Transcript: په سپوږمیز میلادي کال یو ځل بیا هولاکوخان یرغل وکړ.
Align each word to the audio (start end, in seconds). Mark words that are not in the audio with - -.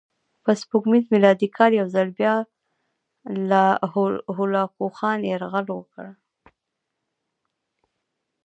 په 0.43 0.51
سپوږمیز 0.61 1.05
میلادي 1.13 1.47
کال 1.57 1.71
یو 1.79 1.87
ځل 1.95 2.07
بیا 2.19 2.33
هولاکوخان 4.35 5.19
یرغل 5.31 5.67
وکړ. 5.73 6.05